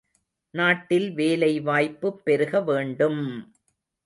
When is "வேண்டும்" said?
2.61-3.23